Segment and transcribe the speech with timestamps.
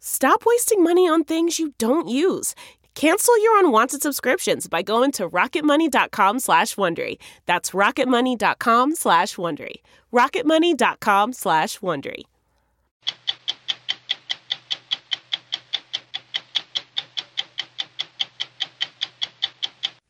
[0.00, 2.54] Stop wasting money on things you don't use.
[2.94, 7.18] Cancel your unwanted subscriptions by going to rocketmoney.com slash Wondery.
[7.46, 9.76] That's rocketmoney.com slash Wondery.
[10.12, 12.24] rocketmoney.com slash Wondery.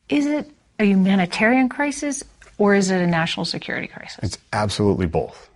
[0.09, 2.23] Is it a humanitarian crisis
[2.57, 4.19] or is it a national security crisis?
[4.23, 5.49] It's absolutely both.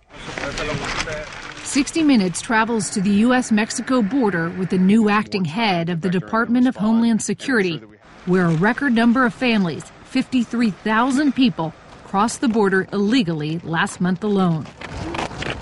[1.76, 3.52] 60 Minutes travels to the U.S.
[3.52, 7.76] Mexico border with the new acting head of the Department of Homeland Security,
[8.24, 11.74] where a record number of families, 53,000 people,
[12.04, 14.64] crossed the border illegally last month alone.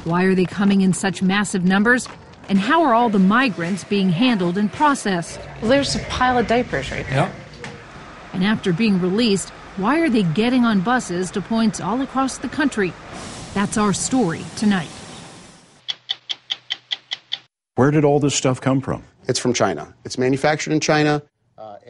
[0.04, 2.06] Why are they coming in such massive numbers?
[2.48, 5.40] And how are all the migrants being handled and processed?
[5.62, 7.34] Well, there's a pile of diapers right there.
[8.32, 12.48] And after being released, why are they getting on buses to points all across the
[12.48, 12.92] country?
[13.52, 14.90] That's our story tonight.
[17.76, 19.02] Where did all this stuff come from?
[19.26, 19.92] It's from China.
[20.04, 21.22] It's manufactured in China.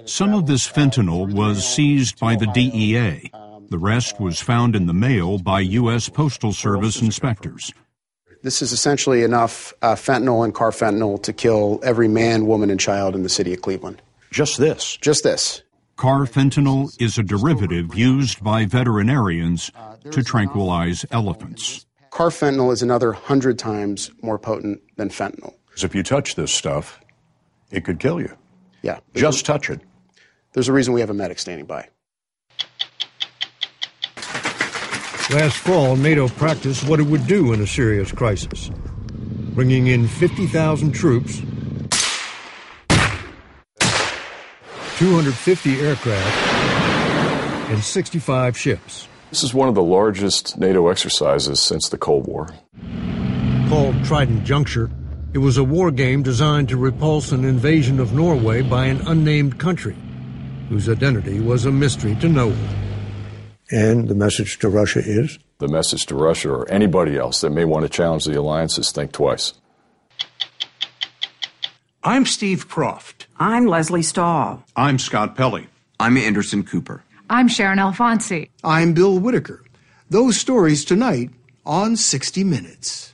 [0.06, 3.31] Some of this fentanyl was seized by the DEA.
[3.69, 6.09] The rest was found in the mail by U.S.
[6.09, 7.73] Postal Service inspectors.
[8.43, 13.15] This is essentially enough uh, fentanyl and carfentanil to kill every man, woman, and child
[13.15, 14.00] in the city of Cleveland.
[14.31, 14.97] Just this?
[14.99, 15.62] Just this.
[15.97, 19.71] Carfentanil is a derivative used by veterinarians
[20.11, 21.87] to tranquilize elephants.
[22.11, 25.55] Carfentanil is another hundred times more potent than fentanyl.
[25.75, 27.01] Because if you touch this stuff,
[27.73, 28.33] it could kill you.
[28.83, 29.01] Yeah.
[29.12, 29.81] Just touch it.
[30.53, 31.89] There's a reason we have a medic standing by.
[35.31, 38.71] Last fall, NATO practiced what it would do in a serious crisis,
[39.55, 41.41] bringing in 50,000 troops,
[44.99, 46.37] 250 aircraft,
[47.73, 49.09] and 65 ships.
[49.31, 52.51] This is one of the largest NATO exercises since the Cold War.
[53.69, 54.89] Called Trident Juncture,
[55.34, 59.59] it was a war game designed to repulse an invasion of Norway by an unnamed
[59.59, 59.97] country,
[60.69, 62.69] whose identity was a mystery to no one.
[63.69, 65.41] And the message to Russia is?
[65.59, 68.93] The message to Russia or anybody else that may want to challenge the alliance is
[68.93, 69.55] think twice.
[72.05, 73.27] I'm Steve Kroft.
[73.37, 74.62] I'm Lesley Stahl.
[74.77, 75.67] I'm Scott Pelley.
[75.99, 77.03] I'm Anderson Cooper.
[77.28, 78.50] I'm Sharyn Alfonsi.
[78.62, 79.65] I'm Bill Whitaker.
[80.11, 81.31] Those stories tonight
[81.67, 83.13] on 60 Minutes.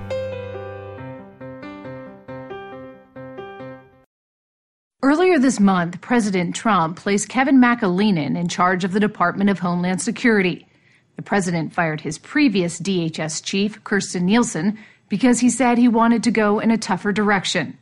[5.31, 10.01] Earlier this month, President Trump placed Kevin McAleenan in charge of the Department of Homeland
[10.01, 10.67] Security.
[11.15, 16.31] The president fired his previous DHS chief, Kirstjen Nielsen, because he said he wanted to
[16.31, 17.77] go in a tougher direction.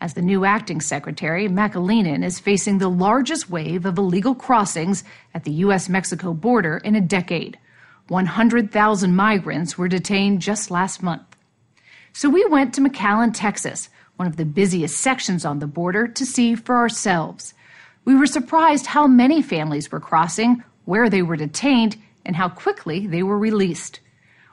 [0.00, 5.44] As the new acting secretary, McAleenan is facing the largest wave of illegal crossings at
[5.44, 5.88] the U.S.
[5.88, 7.56] Mexico border in a decade.
[8.08, 11.36] 100,000 migrants were detained just last month.
[12.12, 16.26] So we went to McAllen, Texas, one of the busiest sections on the border, to
[16.26, 17.54] see for ourselves.
[18.04, 21.96] We were surprised how many families were crossing, where they were detained,
[22.26, 24.00] and how quickly they were released.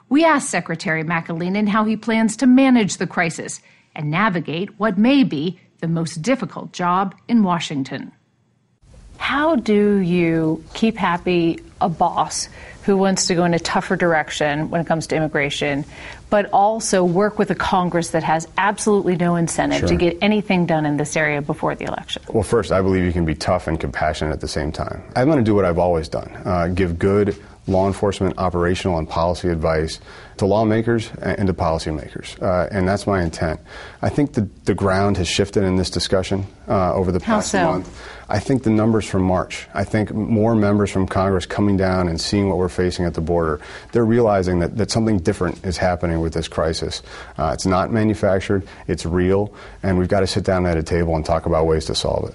[0.08, 3.60] We asked Secretary McAleenan how he plans to manage the crisis
[3.94, 8.10] and navigate what may be the most difficult job in Washington.
[9.18, 12.48] How do you keep happy a boss
[12.88, 15.84] who wants to go in a tougher direction when it comes to immigration,
[16.30, 19.88] but also work with a Congress that has absolutely no incentive Sure.
[19.88, 22.22] to get anything done in this area before the election?
[22.32, 25.02] Well, first, I believe you can be tough and compassionate at the same time.
[25.14, 27.36] I'm going to do what I've always done uh, give good
[27.68, 30.00] law enforcement, operational, and policy advice
[30.38, 32.40] to lawmakers and to policymakers.
[32.42, 33.60] Uh, and that's my intent.
[34.02, 37.50] I think the, the ground has shifted in this discussion uh, over the How past
[37.52, 37.64] so?
[37.64, 38.02] month.
[38.30, 42.20] I think the numbers from March, I think more members from Congress coming down and
[42.20, 43.60] seeing what we're facing at the border,
[43.92, 47.02] they're realizing that, that something different is happening with this crisis.
[47.38, 51.16] Uh, it's not manufactured, it's real, and we've got to sit down at a table
[51.16, 52.34] and talk about ways to solve it.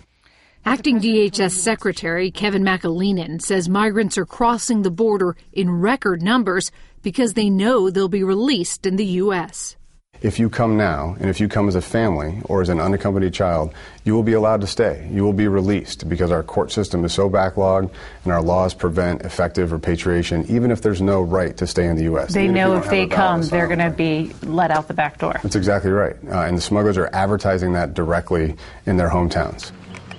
[0.66, 6.72] Acting DHS Secretary Kevin McAleenan says migrants are crossing the border in record numbers
[7.02, 9.76] because they know they'll be released in the U.S.
[10.22, 13.34] If you come now, and if you come as a family or as an unaccompanied
[13.34, 13.74] child,
[14.06, 15.06] you will be allowed to stay.
[15.12, 17.92] You will be released because our court system is so backlogged
[18.24, 22.04] and our laws prevent effective repatriation, even if there's no right to stay in the
[22.04, 22.34] U.S.
[22.34, 24.72] They Even know you if they have a valid come, they're going to be let
[24.72, 25.38] out the back door.
[25.44, 26.16] That's exactly right.
[26.26, 28.56] Uh, and the smugglers are advertising that directly
[28.86, 29.74] in their hometowns.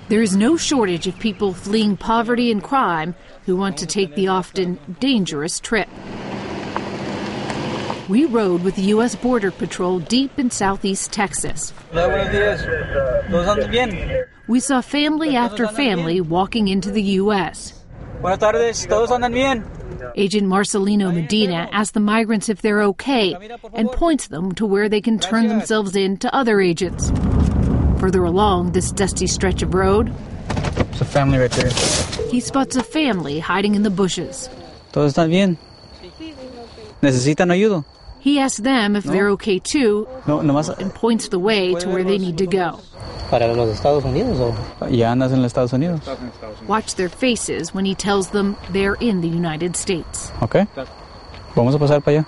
[0.07, 3.15] There is no shortage of people fleeing poverty and crime
[3.47, 5.89] who want to take the often dangerous trip.
[8.07, 9.15] We rode with the U.S.
[9.15, 11.73] Border Patrol deep in southeast Texas.
[14.47, 17.73] We saw family after family walking into the U.S.
[20.15, 23.35] Agent Marcelino Medina asks the migrants if they're okay
[23.73, 27.11] and points them to where they can turn themselves in to other agents.
[27.99, 30.11] Further along this dusty stretch of road,
[30.91, 31.69] It's a family right there.
[32.29, 34.49] he spots a family hiding in the bushes.
[34.91, 35.57] ¿Todo está bien?
[37.01, 37.83] ¿Necesitan ayuda?
[38.19, 40.69] He asks them if they're okay too No, nomás.
[40.79, 42.79] and points the way to where they need to go.
[43.29, 44.87] ¿Para los Estados Unidos o?
[44.89, 45.99] ¿Ya andas en los Estados Unidos?
[46.67, 50.31] Watch their faces when he tells them they're in the United States.
[50.41, 50.55] Ok.
[51.55, 52.25] Vamos a pasar para allá.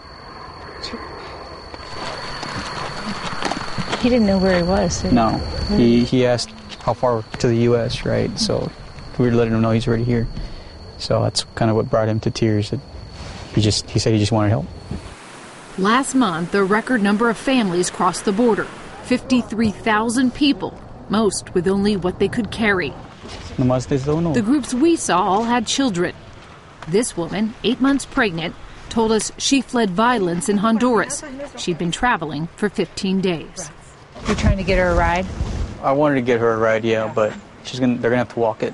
[4.07, 5.01] He didn't know where he was.
[5.01, 5.11] did?
[5.11, 5.37] No.
[5.75, 6.49] He, he asked
[6.79, 8.31] how far to the U.S., right?
[8.39, 8.71] So
[9.19, 10.29] we were letting him know he's already here.
[10.97, 12.69] So that's kind of what brought him to tears.
[12.69, 12.79] That
[13.53, 14.65] he just he said he just wanted help.
[15.77, 18.63] Last month, a record number of families crossed the border
[19.03, 20.73] 53,000 people,
[21.09, 22.93] most with only what they could carry.
[23.57, 24.33] Nomás desde.
[24.33, 26.15] The groups we saw all had children.
[26.87, 28.55] This woman, eight months pregnant,
[28.87, 31.25] told us she fled violence in Honduras.
[31.57, 33.69] She'd been traveling for 15 days.
[34.25, 35.25] You're trying to get her a ride?
[35.83, 37.33] I wanted to get her a ride, yeah, but
[37.63, 38.73] she's gonna they're gonna have to walk it.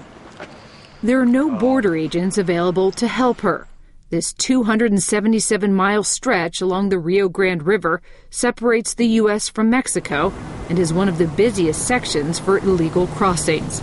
[1.01, 3.68] There are no border agents available to help her.
[4.10, 9.50] This 277 mile stretch along the Rio Grande River separates the U.S.
[9.50, 10.32] from Mexico
[10.70, 13.82] and is one of the busiest sections for illegal crossings.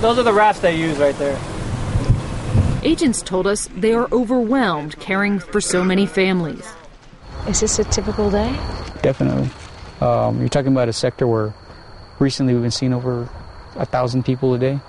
[0.00, 1.40] Those are the rafts they use right there.
[2.82, 6.70] Agents told us they are overwhelmed caring for so many families.
[7.48, 8.52] Is this a typical day?
[9.00, 9.48] Definitely.
[10.00, 11.54] Um, you're talking about a sector where
[12.18, 13.28] recently we've been seeing over
[13.76, 14.80] a thousand people a day.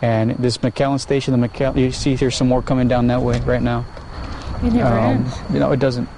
[0.00, 3.40] And this McAllen station, the McAllen, you see there's some more coming down that way
[3.40, 3.84] right now.
[4.62, 5.34] It never Um, ends.
[5.52, 6.08] You know, it doesn't.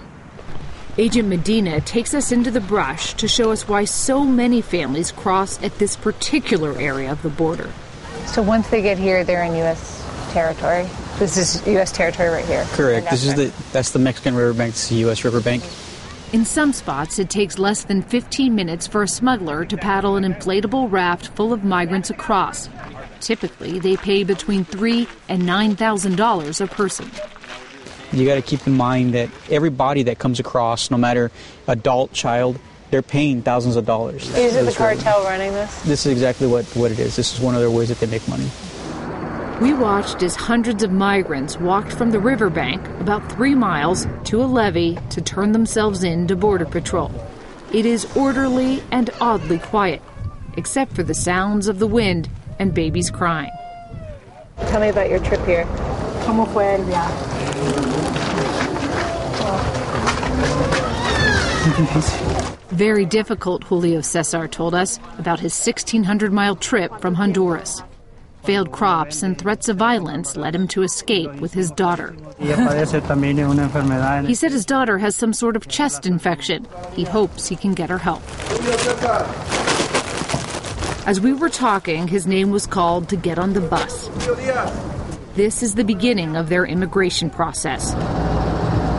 [0.99, 5.63] Agent Medina takes us into the brush to show us why so many families cross
[5.63, 7.71] at this particular area of the border.
[8.27, 10.05] So once they get here, they're in U.S.
[10.33, 10.87] territory.
[11.19, 11.91] This is U.S.
[11.93, 12.65] territory right here.
[12.73, 13.11] Correct.
[13.11, 14.73] This is that's the that's the Mexican riverbank.
[14.75, 15.25] This is the U.S.
[15.25, 15.63] riverbank.
[16.33, 20.23] In some spots, it takes less than 15 minutes for a smuggler to paddle an
[20.23, 22.69] inflatable raft full of migrants across.
[23.19, 27.11] Typically, they pay between three and nine thousand dollars a person.
[28.13, 31.33] You got to keep in mind that everybody that comes across, no matter
[31.67, 32.61] adult, child,
[32.93, 34.29] they're paying thousands of dollars.
[34.37, 35.83] Is it the cartel running this?
[35.83, 37.17] This is exactly what, what it is.
[37.17, 38.49] This is one of their ways that they make money.
[39.61, 44.47] We watched as hundreds of migrants walked from the riverbank about three miles to a
[44.47, 47.13] levee to turn themselves in to Border Patrol.
[47.71, 50.01] It is orderly and oddly quiet,
[50.57, 53.51] except for the sounds of the wind and babies crying.
[54.69, 55.67] Tell me about your trip here.
[56.25, 57.27] ¿Cómo fue el viaje?
[62.71, 67.83] Very difficult, Julio Cesar told us about his 1,600 mile trip from Honduras.
[68.45, 72.17] Failed crops and threats of violence led him to escape with his daughter.
[74.27, 76.67] he said his daughter has some sort of chest infection.
[76.95, 78.23] He hopes he can get her help.
[81.07, 84.09] As we were talking, his name was called to get on the bus.
[85.35, 87.95] This is the beginning of their immigration process.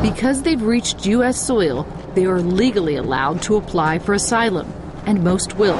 [0.01, 1.39] Because they've reached U.S.
[1.39, 4.71] soil, they are legally allowed to apply for asylum,
[5.05, 5.79] and most will.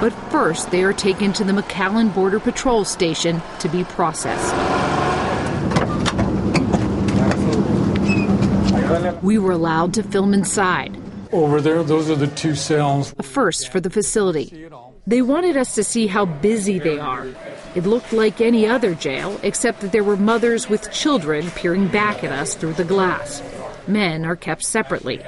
[0.00, 4.54] But first, they are taken to the McAllen Border Patrol Station to be processed.
[9.22, 10.96] We were allowed to film inside.
[11.32, 13.14] Over there, those are the two cells.
[13.18, 14.68] A first for the facility.
[15.06, 17.26] They wanted us to see how busy they are.
[17.74, 22.22] It looked like any other jail, except that there were mothers with children peering back
[22.22, 23.42] at us through the glass.
[23.86, 25.20] Men are kept separately.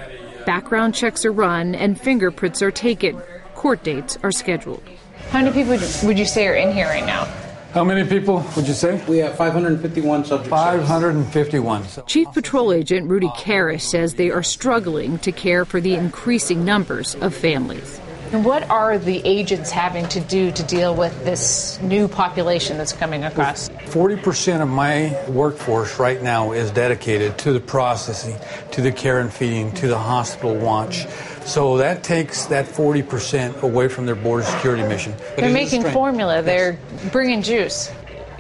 [0.47, 3.21] Background checks are run and fingerprints are taken.
[3.59, 4.85] Court dates are scheduled.
[5.31, 7.25] How many people would you say are in here right now?
[7.73, 9.05] How many people would you say?
[9.09, 10.49] We have 551 subjects.
[10.49, 11.85] 551.
[12.07, 17.17] Chief Patrol Agent Rudy Karisch says they are struggling to care for the increasing numbers
[17.17, 18.01] of families.
[18.31, 22.93] And what are the agents having to do to deal with this new population that's
[22.93, 23.71] coming across?
[23.71, 28.37] 40% of my workforce right now is dedicated to the processing,
[28.73, 31.07] to the care and feeding, to the hospital watch.
[31.49, 35.15] So that takes that 40% away from their border security mission.
[35.35, 36.79] But They're making formula, they're
[37.11, 37.91] bringing juice.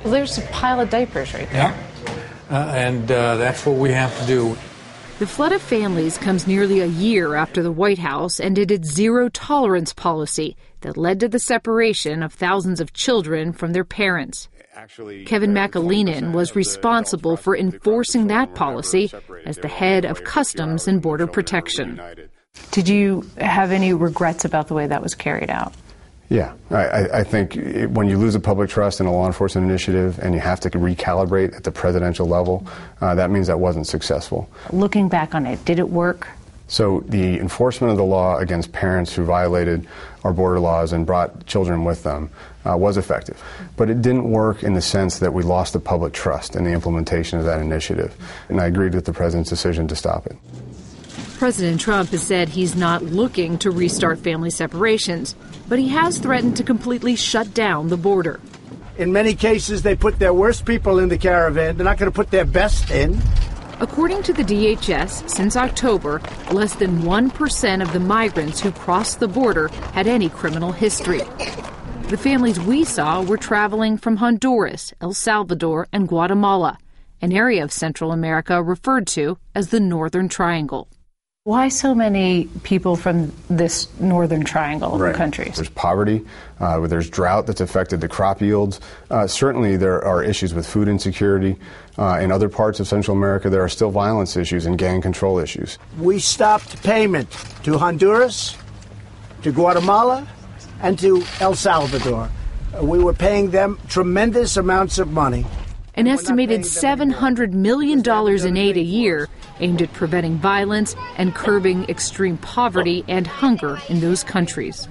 [0.04, 1.74] Well, there's a pile of diapers right there.
[1.74, 2.14] Yeah.
[2.50, 4.56] Uh, and uh, that's what we have to do.
[5.20, 9.30] The flood of families comes nearly a year after the White House ended its zero
[9.30, 14.48] tolerance policy that led to the separation of thousands of children from their parents.
[15.26, 19.10] Kevin McAleenan was responsible for enforcing that policy
[19.46, 22.00] as the head of Customs and Border Protection.
[22.70, 25.72] Did you have any regrets about the way that was carried out?
[26.30, 27.54] Yeah, I, I, think
[27.94, 30.70] when you lose a public trust in a law enforcement initiative and you have to
[30.70, 32.66] recalibrate at the presidential level,
[33.00, 34.50] uh, that means that wasn't successful.
[34.70, 36.28] Looking back on it, did it work?
[36.66, 39.88] So the enforcement of the law against parents who violated
[40.22, 42.28] our border laws and brought children with them
[42.68, 43.42] uh, was effective.
[43.76, 46.72] But it didn't work in the sense that we lost the public trust in the
[46.72, 48.14] implementation of that initiative.
[48.50, 50.36] And I agreed with the president's decision to stop it.
[51.38, 55.37] President Trump has said he's not looking to restart family separations,
[55.68, 58.40] but he has threatened to completely shut down the border.
[58.97, 61.76] In many cases, they put their worst people in the caravan.
[61.76, 63.16] They're not going to put their best in.
[63.78, 69.28] According to the DHS, since October, less than 1% of the migrants who crossed the
[69.28, 71.23] border had any criminal history.
[72.09, 76.78] The families we saw were traveling from Honduras, El Salvador, and Guatemala,
[77.23, 80.88] an area of Central America referred to as the Northern Triangle.
[81.49, 85.12] Why so many people from this northern triangle right.
[85.12, 85.57] of countries?
[85.57, 86.26] There's poverty,
[86.61, 88.83] uh, there's drought that's affected the crop yields.
[89.11, 91.57] Uh, certainly, there are issues with food insecurity.
[91.97, 95.38] Uh, in other parts of Central America, there are still violence issues and gang control
[95.38, 95.78] issues.
[95.99, 97.31] We stopped payment
[97.62, 98.55] to Honduras,
[99.40, 100.28] to Guatemala,
[100.83, 102.28] and to El Salvador.
[102.83, 105.47] we were paying them tremendous amounts of money.
[105.99, 108.09] An estimated $700 million
[108.47, 109.28] in aid a year
[109.59, 114.87] aimed at preventing violence and curbing extreme poverty and hunger in those countries.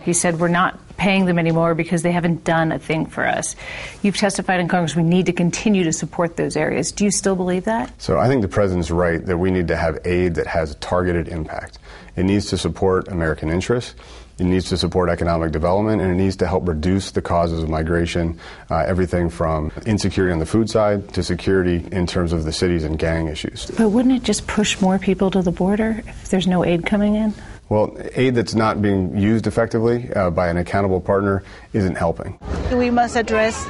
[0.00, 3.54] He said, We're not paying them anymore because they haven't done a thing for us.
[4.00, 6.90] You've testified in Congress we need to continue to support those areas.
[6.90, 7.92] Do you still believe that?
[8.00, 10.76] So I think the president's right that we need to have aid that has a
[10.76, 11.80] targeted impact.
[12.16, 13.94] It needs to support American interests.
[14.38, 17.70] It needs to support economic development and it needs to help reduce the causes of
[17.70, 18.38] migration,
[18.70, 22.84] uh, everything from insecurity on the food side to security in terms of the cities
[22.84, 23.70] and gang issues.
[23.78, 27.14] But wouldn't it just push more people to the border if there's no aid coming
[27.14, 27.32] in?
[27.70, 32.38] Well, aid that's not being used effectively uh, by an accountable partner isn't helping.
[32.72, 33.64] We must address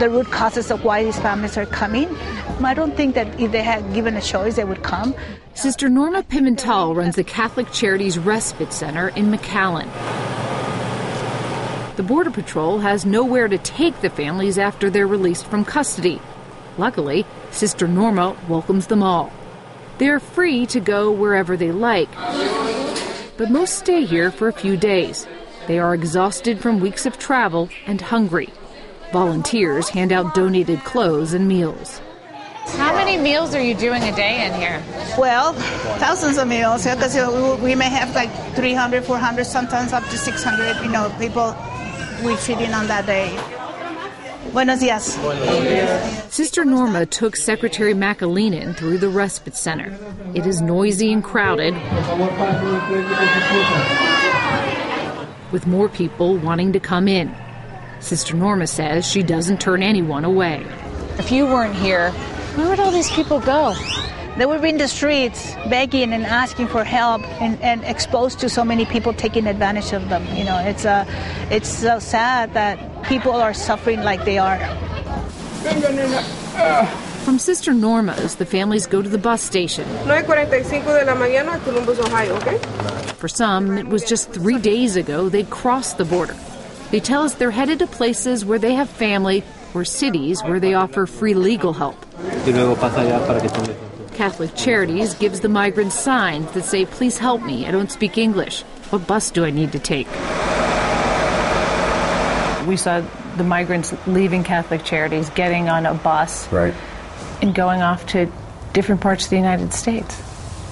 [0.00, 2.08] the root causes of why these families are coming.
[2.64, 5.14] I don't think that if they had given a choice, they would come.
[5.58, 9.88] Sister Norma Pimentel runs the Catholic Charities Respite Center in McAllen.
[11.96, 16.22] The Border Patrol has nowhere to take the families after they're released from custody.
[16.76, 19.32] Luckily, Sister Norma welcomes them all.
[19.98, 22.14] They're free to go wherever they like,
[23.36, 25.26] but most stay here for a few days.
[25.66, 28.50] They are exhausted from weeks of travel and hungry.
[29.12, 32.00] Volunteers hand out donated clothes and meals.
[32.76, 34.82] How many meals are you doing a day in here?
[35.18, 35.52] Well,
[35.98, 36.84] thousands of meals.
[36.84, 37.16] Because
[37.60, 41.56] we may have like 300, 400, sometimes up to 600, you know, people
[42.24, 43.36] we feed in on that day.
[44.52, 45.18] Buenos dias.
[46.32, 49.96] Sister Norma took Secretary McAleenan through the respite center.
[50.34, 51.74] It is noisy and crowded,
[55.52, 57.34] with more people wanting to come in.
[58.00, 60.64] Sister Norma says she doesn't turn anyone away.
[61.18, 62.12] If you weren't here,
[62.58, 63.74] where would all these people go?
[64.36, 68.48] They would be in the streets begging and asking for help and, and exposed to
[68.48, 70.26] so many people taking advantage of them.
[70.36, 71.04] You know, it's, uh,
[71.50, 74.58] it's so sad that people are suffering like they are.
[77.24, 79.84] From Sister Norma's, the families go to the bus station.
[80.06, 82.58] 9.45 de la mañana, Columbus, Ohio, okay?
[83.14, 86.36] For some, it was just three days ago they crossed the border.
[86.90, 89.44] They tell us they're headed to places where they have family
[89.74, 91.96] or cities where they offer free legal help.
[94.14, 98.62] Catholic Charities gives the migrants signs that say, Please help me, I don't speak English.
[98.90, 100.08] What bus do I need to take?
[102.66, 103.02] We saw
[103.36, 106.74] the migrants leaving Catholic Charities, getting on a bus, right.
[107.40, 108.30] and going off to
[108.72, 110.20] different parts of the United States.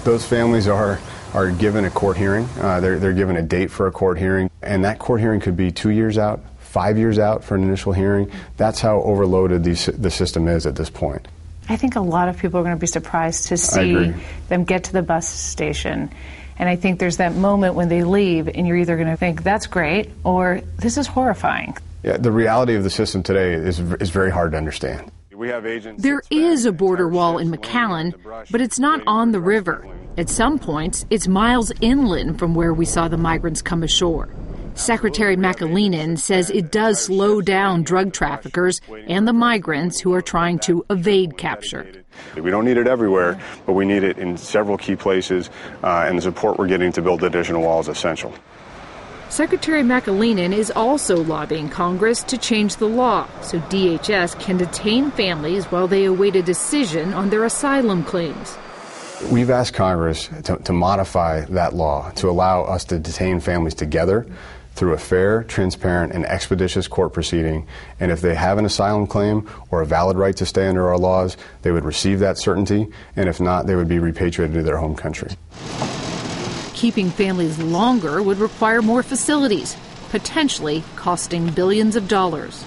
[0.04, 0.98] Those families are
[1.34, 2.48] are given a court hearing.
[2.58, 5.56] Uh, they're, they're given a date for a court hearing, and that court hearing could
[5.56, 6.40] be two years out,
[6.76, 8.30] five years out for an initial hearing.
[8.58, 11.26] That's how overloaded the, the system is at this point.
[11.70, 14.12] I think a lot of people are going to be surprised to see
[14.48, 16.10] them get to the bus station.
[16.58, 19.42] And I think there's that moment when they leave, and you're either going to think,
[19.42, 21.78] that's great, or this is horrifying.
[22.02, 25.10] Yeah, the reality of the system today is, is very hard to understand.
[25.34, 28.12] We have agents There is a border wall in McAllen,
[28.50, 29.88] but it's not on the river.
[30.18, 34.28] At some points, it's miles inland from where we saw the migrants come ashore.
[34.76, 40.58] Secretary McAleenan says it does slow down drug traffickers and the migrants who are trying
[40.60, 42.04] to evade capture.
[42.36, 45.48] We don't need it everywhere, but we need it in several key places,
[45.82, 48.34] uh, and the support we're getting to build additional walls is essential.
[49.30, 55.64] Secretary McAleenan is also lobbying Congress to change the law so DHS can detain families
[55.66, 58.56] while they await a decision on their asylum claims.
[59.30, 64.26] We've asked Congress to, to modify that law to allow us to detain families together
[64.76, 67.66] through a fair, transparent, and expeditious court proceeding.
[67.98, 70.98] And if they have an asylum claim or a valid right to stay under our
[70.98, 72.86] laws, they would receive that certainty.
[73.16, 75.30] And if not, they would be repatriated to their home country.
[76.74, 79.74] Keeping families longer would require more facilities,
[80.10, 82.62] potentially costing billions of dollars.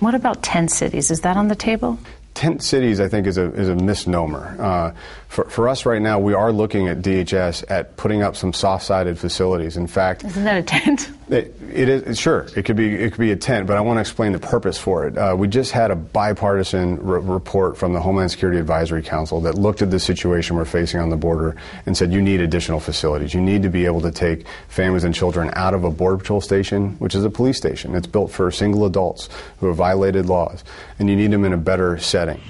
[0.00, 1.10] What about 10 cities?
[1.10, 1.98] Is that on the table?
[2.38, 4.56] tent cities, I think, is a, is a misnomer.
[4.60, 4.92] Uh,
[5.28, 9.18] for, for us right now, we are looking at DHS at putting up some soft-sided
[9.18, 9.76] facilities.
[9.76, 11.10] In fact, isn't that a tent?
[11.28, 12.46] It, it is sure.
[12.56, 14.78] It could be it could be a tent, but I want to explain the purpose
[14.78, 15.18] for it.
[15.18, 19.56] Uh, we just had a bipartisan re- report from the Homeland Security Advisory Council that
[19.56, 23.34] looked at the situation we're facing on the border and said you need additional facilities.
[23.34, 26.40] You need to be able to take families and children out of a border patrol
[26.40, 27.94] station, which is a police station.
[27.94, 29.28] It's built for single adults
[29.60, 30.64] who have violated laws,
[30.98, 32.40] and you need them in a better setting.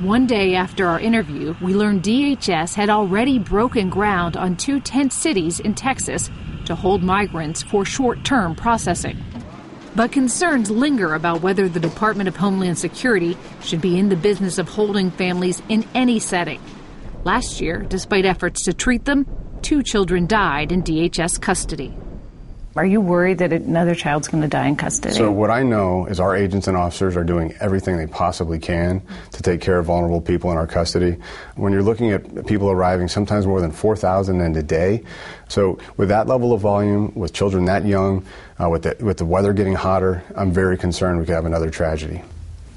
[0.00, 5.12] One day after our interview, we learned DHS had already broken ground on two tent
[5.12, 6.30] cities in Texas
[6.64, 9.22] to hold migrants for short term processing.
[9.94, 14.56] But concerns linger about whether the Department of Homeland Security should be in the business
[14.56, 16.62] of holding families in any setting.
[17.24, 19.26] Last year, despite efforts to treat them,
[19.60, 21.94] two children died in DHS custody.
[22.76, 25.12] Are you worried that another child's going to die in custody?
[25.12, 29.02] So, what I know is our agents and officers are doing everything they possibly can
[29.32, 31.16] to take care of vulnerable people in our custody.
[31.56, 35.02] When you're looking at people arriving, sometimes more than 4,000 in a day.
[35.48, 38.24] So, with that level of volume, with children that young,
[38.62, 41.70] uh, with, the, with the weather getting hotter, I'm very concerned we could have another
[41.70, 42.22] tragedy.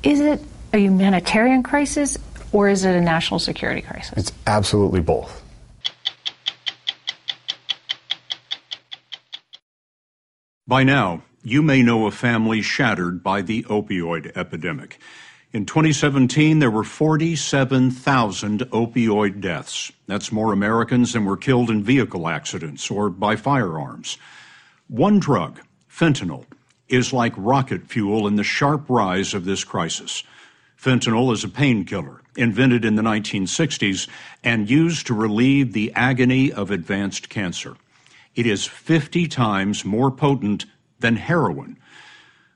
[0.01, 0.41] Is it
[0.73, 2.17] a humanitarian crisis
[2.51, 4.13] or is it a national security crisis?
[4.17, 5.42] It's absolutely both.
[10.73, 14.97] By now, you may know a family shattered by the opioid epidemic.
[15.51, 19.91] In 2017, there were 47,000 opioid deaths.
[20.07, 24.17] That's more Americans than were killed in vehicle accidents or by firearms.
[24.87, 26.45] One drug, fentanyl,
[26.87, 30.23] is like rocket fuel in the sharp rise of this crisis.
[30.75, 34.07] Fentanyl is a painkiller invented in the 1960s
[34.43, 37.75] and used to relieve the agony of advanced cancer.
[38.35, 40.65] It is 50 times more potent
[40.99, 41.77] than heroin.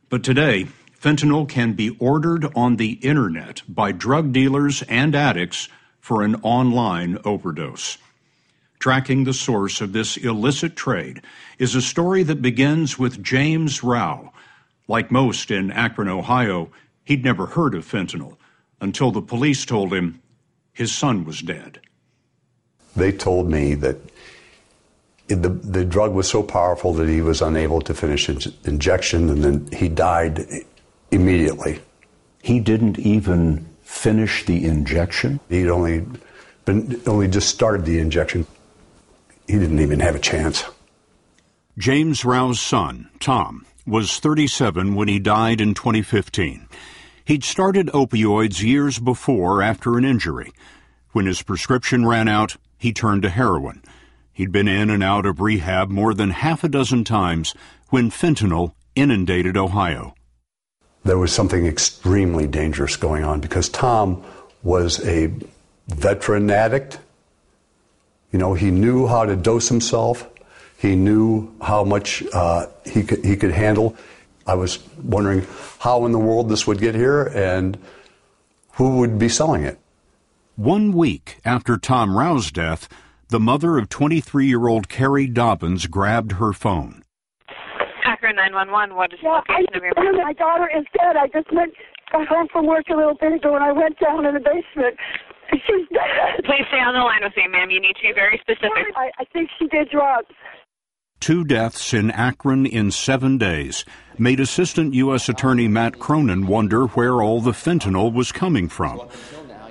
[0.09, 0.67] But today,
[0.99, 7.17] fentanyl can be ordered on the internet by drug dealers and addicts for an online
[7.25, 7.97] overdose.
[8.79, 11.21] Tracking the source of this illicit trade
[11.57, 14.31] is a story that begins with James Rao.
[14.87, 16.71] Like most in Akron, Ohio,
[17.03, 18.37] he'd never heard of fentanyl.
[18.79, 20.21] until the police told him
[20.71, 21.81] his son was dead.
[22.95, 23.97] They told me that
[25.27, 29.43] the, the drug was so powerful that he was unable to finish his injection and
[29.43, 30.45] then he died
[31.11, 31.81] immediately.
[32.41, 35.39] He didn't even finish the injection?
[35.49, 36.05] He'd only
[36.65, 38.45] been, only just started the injection.
[39.47, 40.65] He didn't even have a chance.
[41.77, 46.67] James Rao's son, Tom, was 37 when he died in 2015.
[47.23, 50.51] He'd started opioids years before after an injury.
[51.11, 53.81] When his prescription ran out, he turned to heroin.
[54.37, 57.55] He'd been in and out of rehab more than half a dozen times
[57.89, 60.13] when fentanyl inundated Ohio.
[61.03, 64.23] There was something extremely dangerous going on because Tom
[64.61, 65.33] was a
[65.87, 66.99] veteran addict.
[68.31, 70.29] You know, he knew how to dose himself.
[70.77, 73.95] He knew how much uh, he could he could handle.
[74.45, 75.47] I was wondering
[75.79, 77.75] how in the world this would get here and
[78.73, 79.79] who would be selling it.
[80.55, 82.87] One week after Tom Rao's death,
[83.29, 87.03] the mother of 23-year-old Carrie Dobbins grabbed her phone.
[88.05, 91.17] Akron 911, what is the Yeah, location I of your just, my daughter is dead.
[91.17, 91.73] I just went
[92.11, 94.95] got home from work a little bit ago, and I went down in the basement.
[95.51, 96.43] She's dead.
[96.45, 97.69] Please stay on the line with me, ma'am.
[97.69, 98.95] You need to be very specific.
[98.95, 100.31] I, I think she did drugs.
[101.19, 103.83] Two deaths in Akron in seven days
[104.17, 105.27] made Assistant U.S.
[105.27, 109.01] Attorney Matt Cronin wonder where all the fentanyl was coming from.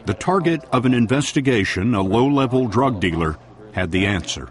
[0.07, 3.38] The target of an investigation, a low level drug dealer,
[3.76, 4.48] had the answer.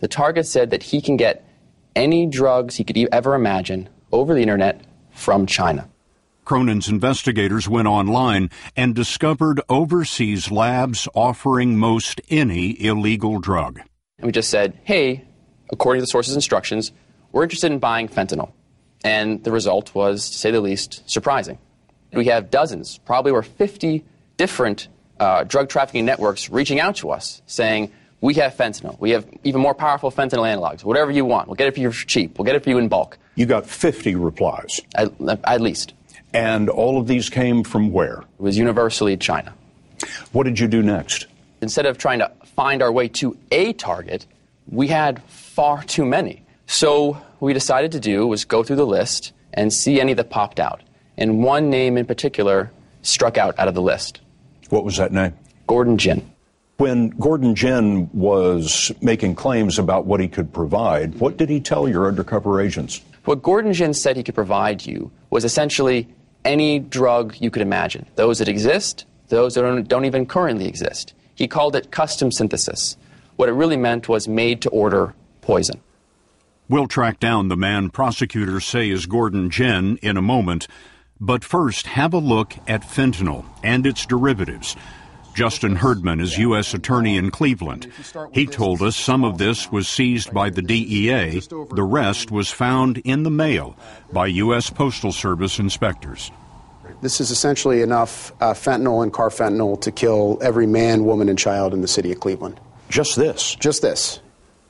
[0.00, 1.46] The target said that he can get
[1.94, 5.90] any drugs he could ever imagine over the internet from China.
[6.46, 13.80] Cronin's investigators went online and discovered overseas labs offering most any illegal drug.
[14.18, 15.26] And we just said, hey,
[15.70, 16.92] according to the source's instructions,
[17.30, 18.52] we're interested in buying fentanyl.
[19.04, 21.58] And the result was, to say the least, surprising.
[22.12, 24.02] We have dozens, probably over 50
[24.38, 24.88] different
[25.20, 27.92] uh, drug trafficking networks reaching out to us saying,
[28.24, 28.98] we have fentanyl.
[28.98, 30.82] We have even more powerful fentanyl analogs.
[30.82, 31.46] Whatever you want.
[31.46, 32.38] We'll get it for you for cheap.
[32.38, 33.18] We'll get it for you in bulk.
[33.34, 34.80] You got 50 replies.
[34.94, 35.12] At,
[35.44, 35.92] at least.
[36.32, 38.20] And all of these came from where?
[38.38, 39.52] It was universally China.
[40.32, 41.26] What did you do next?
[41.60, 44.26] Instead of trying to find our way to a target,
[44.68, 46.46] we had far too many.
[46.66, 50.60] So we decided to do was go through the list and see any that popped
[50.60, 50.80] out.
[51.18, 52.70] And one name in particular
[53.02, 54.22] struck out out of the list.
[54.70, 55.34] What was that name?
[55.66, 56.33] Gordon Ginn.
[56.76, 61.88] When Gordon Ginn was making claims about what he could provide, what did he tell
[61.88, 63.00] your undercover agents?
[63.24, 66.08] What Gordon Ginn said he could provide you was essentially
[66.44, 68.06] any drug you could imagine.
[68.16, 71.14] Those that exist, those that don't, don't even currently exist.
[71.34, 72.96] He called it custom synthesis.
[73.36, 75.80] What it really meant was made to order poison.
[76.68, 80.66] We'll track down the man prosecutors say is Gordon Ginn in a moment.
[81.20, 84.76] But first, have a look at fentanyl and its derivatives.
[85.34, 86.74] Justin Herdman is U.S.
[86.74, 87.90] Attorney in Cleveland.
[88.32, 92.98] He told us some of this was seized by the DEA, the rest was found
[92.98, 93.76] in the mail
[94.12, 94.70] by U.S.
[94.70, 96.30] Postal Service inspectors.
[97.02, 101.74] This is essentially enough uh, fentanyl and carfentanil to kill every man, woman, and child
[101.74, 102.60] in the city of Cleveland.
[102.88, 103.56] Just this?
[103.56, 104.20] Just this.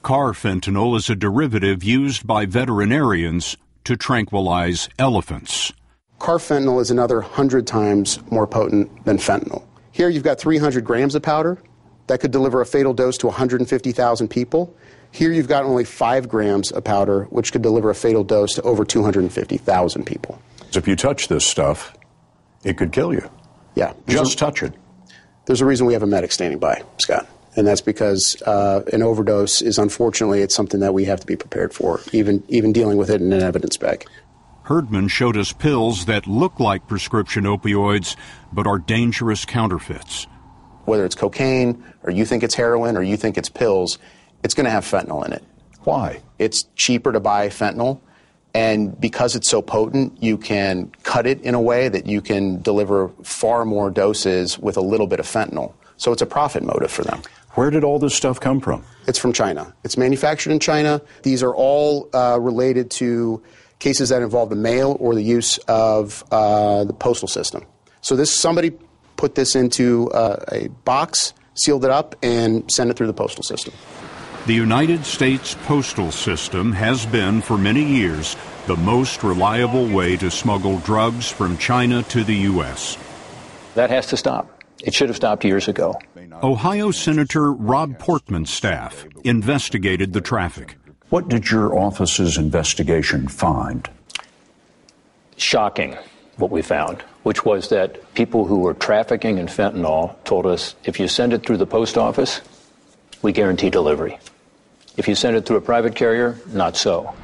[0.03, 5.73] Carfentanil is a derivative used by veterinarians to tranquilize elephants.
[6.19, 9.63] Carfentanil is another 100 times more potent than fentanyl.
[9.95, 11.57] Here you've got 300 grams of powder
[12.09, 14.75] that could deliver a fatal dose to 150,000 people.
[15.13, 18.63] Here you've got only 5 grams of powder, which could deliver a fatal dose to
[18.63, 20.43] over 250,000 people.
[20.73, 21.97] So if you touch this stuff,
[22.65, 23.31] it could kill you.
[23.77, 23.93] Yeah.
[24.09, 24.75] Just touch it.
[25.47, 27.29] There's a reason we have a medic standing by, Scott.
[27.55, 31.37] And that's because uh, an overdose is unfortunately it's something that we have to be
[31.37, 34.05] prepared for, even even dealing with it in an evidence bag.
[34.65, 38.17] Herdman showed us pills that look like prescription opioids
[38.53, 40.27] but are dangerous counterfeits.
[40.87, 43.99] Whether it's cocaine or you think it's heroin or you think it's pills,
[44.43, 45.45] it's going to have fentanyl in it.
[45.81, 46.23] Why?
[46.39, 48.01] It's cheaper to buy fentanyl,
[48.55, 52.63] and because it's so potent, you can cut it in a way that you can
[52.63, 55.75] deliver far more doses with a little bit of fentanyl.
[55.99, 57.21] So it's a profit motive for them.
[57.53, 58.83] Where did all this stuff come from?
[59.07, 59.75] It's from China.
[59.85, 61.03] It's manufactured in China.
[61.23, 63.43] These are all uh, related to
[63.79, 67.65] cases that involve the mail or the use of uh, the postal system.
[68.01, 68.73] So this somebody
[69.17, 73.43] put this into uh, a box, sealed it up, and sent it through the postal
[73.43, 73.73] system.
[74.47, 80.31] The United States postal system has been for many years the most reliable way to
[80.31, 82.99] smuggle drugs from China to the U.S.
[83.75, 84.63] That has to stop.
[84.83, 85.99] It should have stopped years ago.
[86.43, 90.77] Ohio Senator Rob Portman's staff investigated the traffic.
[91.11, 93.89] What did your office's investigation find?
[95.37, 95.97] Shocking.
[96.37, 100.99] what we found, which was that people who were trafficking in fentanyl told us if
[100.99, 102.41] you send it through the post office,
[103.23, 104.19] we guarantee delivery.
[104.97, 107.15] If you send it through a private carrier, not so.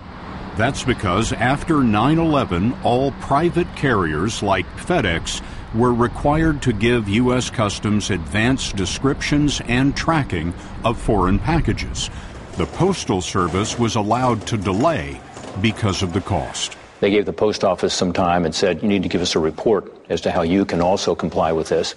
[0.56, 5.42] That's because after 9 11, all private carriers like FedEx
[5.74, 7.50] were required to give U.S.
[7.50, 10.52] Customs advanced descriptions and tracking
[10.84, 12.10] of foreign packages.
[12.56, 15.20] The Postal Service was allowed to delay
[15.62, 16.76] because of the cost.
[17.00, 19.38] They gave the post office some time and said, you need to give us a
[19.38, 21.94] report as to how you can also comply with this.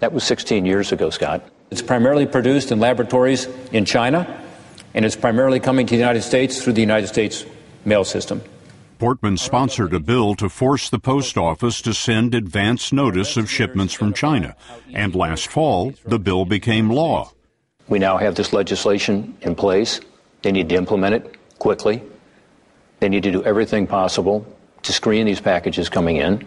[0.00, 1.42] That was 16 years ago, Scott.
[1.70, 4.42] It's primarily produced in laboratories in China,
[4.94, 7.44] and it's primarily coming to the United States through the United States
[7.84, 8.42] mail system.
[8.98, 13.92] Portman sponsored a bill to force the post office to send advance notice of shipments
[13.92, 14.54] from China,
[14.94, 17.32] and last fall, the bill became law.
[17.88, 20.00] We now have this legislation in place.
[20.42, 22.02] They need to implement it quickly.
[23.00, 24.46] They need to do everything possible
[24.82, 26.46] to screen these packages coming in.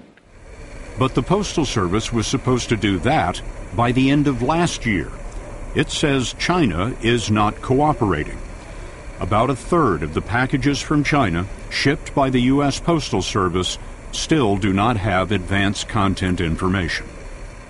[0.98, 3.42] But the Postal Service was supposed to do that
[3.76, 5.12] by the end of last year.
[5.76, 8.38] It says China is not cooperating.
[9.20, 12.80] About a third of the packages from China shipped by the U.S.
[12.80, 13.78] Postal Service
[14.14, 17.06] still do not have advanced content information.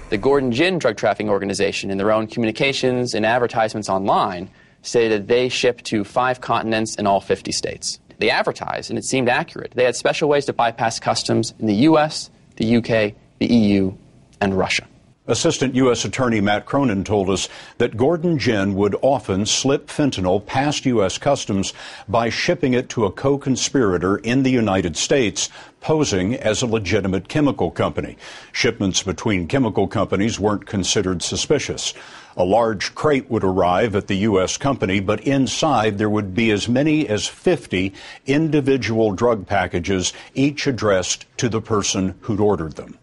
[0.10, 4.52] The Gordon Gin Drug Trafficking Organization, in their own communications and advertisements online,
[4.84, 8.00] stated they ship to five continents in all 50 states.
[8.20, 9.72] They advertised, and it seemed accurate.
[9.72, 13.94] They had special ways to bypass customs in the U.S., the UK, the EU,
[14.40, 14.88] and Russia.
[15.28, 16.06] Assistant U.S.
[16.06, 21.18] Attorney Matt Cronin told us that Gordon Gin would often slip fentanyl past U.S.
[21.18, 21.74] Customs
[22.08, 25.50] by shipping it to a co conspirator in the United States,
[25.82, 28.18] posing as a legitimate chemical company.
[28.52, 31.96] Shipments between chemical companies weren't considered suspicious.
[32.38, 34.58] A large crate would arrive at the U.S.
[34.58, 37.94] company, but inside there would be as many as 50
[38.28, 43.00] individual drug packages, each addressed to the person who'd ordered them.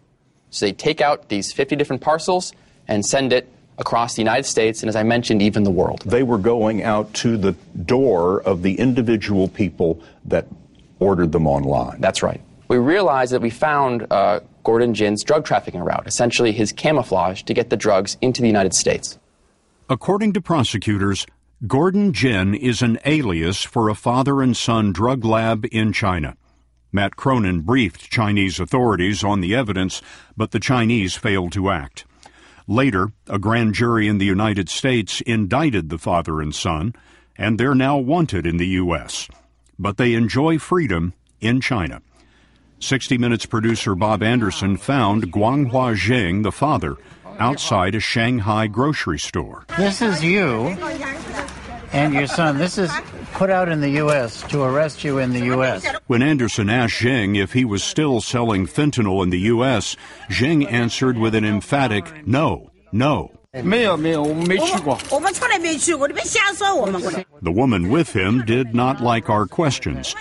[0.53, 2.53] So they take out these 50 different parcels
[2.87, 6.03] and send it across the United States and, as I mentioned, even the world.
[6.05, 7.53] They were going out to the
[7.85, 10.47] door of the individual people that
[10.99, 11.99] ordered them online.
[11.99, 12.39] That's right.
[12.67, 17.53] We realized that we found uh, Gordon Jin's drug trafficking route, essentially his camouflage to
[17.53, 19.17] get the drugs into the United States.
[19.89, 21.25] According to prosecutors,
[21.65, 26.35] Gordon Jin is an alias for a father and son drug lab in China.
[26.93, 30.01] Matt Cronin briefed Chinese authorities on the evidence,
[30.37, 32.05] but the Chinese failed to act.
[32.67, 36.93] Later, a grand jury in the United States indicted the father and son,
[37.35, 39.27] and they're now wanted in the U.S.
[39.77, 42.01] But they enjoy freedom in China.
[42.79, 46.97] 60 Minutes producer Bob Anderson found Guanghua Zheng, the father,
[47.39, 49.65] outside a Shanghai grocery store.
[49.77, 50.77] This is you
[51.91, 52.57] and your son.
[52.57, 52.91] This is
[53.33, 54.41] put out in the U.S.
[54.43, 55.85] to arrest you in the U.S.
[56.07, 59.97] When Anderson asked Zheng if he was still selling fentanyl in the U.S.,
[60.29, 63.31] Zheng answered with an emphatic no, no.
[67.41, 70.15] The woman with him did not like our questions.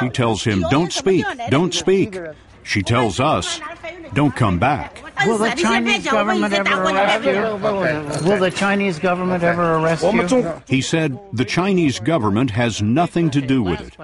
[0.00, 2.18] She tells him, Don't speak, don't speak.
[2.62, 3.60] She tells us,
[4.14, 5.02] Don't come back.
[5.26, 8.28] Will the Chinese government ever arrest you?
[8.28, 10.62] Will the Chinese government ever arrest you?
[10.66, 13.96] He said, The Chinese government has nothing to do with it.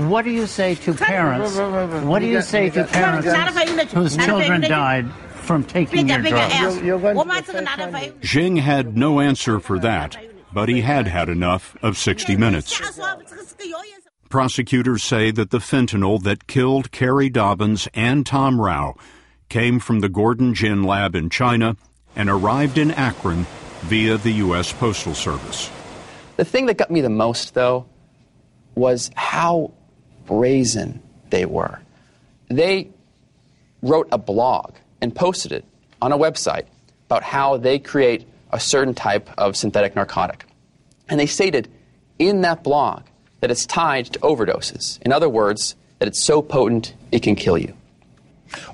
[0.00, 1.56] What do you say to parents?
[2.04, 6.54] What do you say to parents whose children died from taking your drugs?
[8.20, 10.16] Zheng had no answer for that,
[10.52, 12.80] but he had had enough of 60 Minutes.
[14.28, 18.96] Prosecutors say that the fentanyl that killed Carrie Dobbins and Tom Rao
[19.48, 21.76] came from the Gordon Gin lab in China
[22.14, 23.46] and arrived in Akron
[23.82, 24.72] via the U.S.
[24.72, 25.70] Postal Service.
[26.36, 27.86] The thing that got me the most, though,
[28.74, 29.72] was how
[30.26, 31.80] brazen they were.
[32.48, 32.90] They
[33.82, 35.64] wrote a blog and posted it
[36.02, 36.66] on a website
[37.06, 40.44] about how they create a certain type of synthetic narcotic.
[41.08, 41.68] And they stated
[42.18, 43.04] in that blog
[43.40, 45.00] that it's tied to overdoses.
[45.02, 47.74] In other words, that it's so potent it can kill you.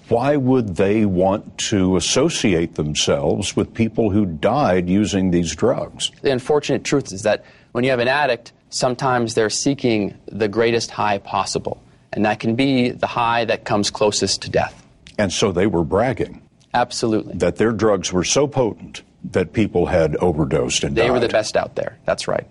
[0.08, 6.10] Why would they want to associate themselves with people who died using these drugs?
[6.22, 10.90] The unfortunate truth is that when you have an addict, sometimes they're seeking the greatest
[10.90, 11.82] high possible,
[12.12, 14.86] and that can be the high that comes closest to death.
[15.18, 16.42] And so they were bragging.
[16.74, 17.34] Absolutely.
[17.34, 21.02] That their drugs were so potent that people had overdosed and died.
[21.02, 21.12] they died.
[21.12, 21.98] were the best out there.
[22.06, 22.46] That's right.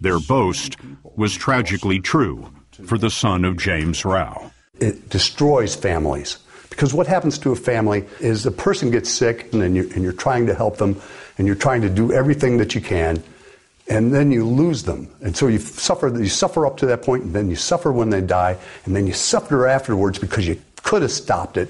[0.00, 0.76] Their boast
[1.16, 2.52] was tragically true
[2.86, 4.51] for the son of James Rao.
[4.82, 6.38] It destroys families.
[6.68, 10.12] Because what happens to a family is a person gets sick and you, and you're
[10.12, 11.00] trying to help them
[11.38, 13.22] and you're trying to do everything that you can
[13.88, 15.08] and then you lose them.
[15.20, 18.10] And so you suffer you suffer up to that point and then you suffer when
[18.10, 21.68] they die and then you suffer afterwards because you could have stopped it.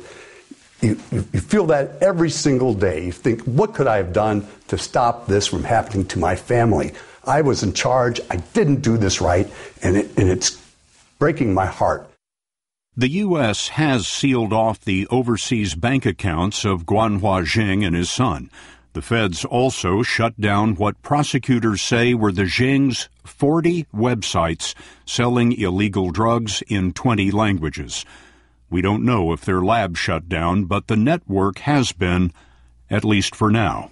[0.80, 3.04] You, you, you, feel that every single day.
[3.04, 6.92] You think, what could I have done to stop this from happening to my family?
[7.24, 8.20] I was in charge.
[8.30, 9.48] I didn't do this right,
[9.82, 10.60] and, it, and it's
[11.20, 12.11] breaking my heart.
[12.94, 13.68] The U.S.
[13.68, 18.50] has sealed off the overseas bank accounts of Guanghua Zheng and his son.
[18.92, 24.74] The feds also shut down what prosecutors say were the Zheng's 40 websites
[25.06, 28.04] selling illegal drugs in 20 languages.
[28.68, 32.30] We don't know if their lab shut down, but the network has been,
[32.90, 33.90] at least for now.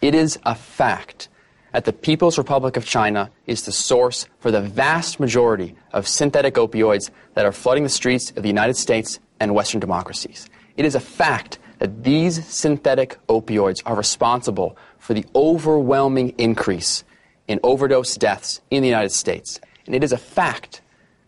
[0.00, 1.28] It is a fact
[1.78, 6.54] that the People's Republic of China is the source for the vast majority of synthetic
[6.54, 10.50] opioids that are flooding the streets of the United States and Western democracies.
[10.76, 17.04] It is a fact that these synthetic opioids are responsible for the overwhelming increase
[17.46, 19.60] in overdose deaths in the United States.
[19.86, 20.80] And it is a fact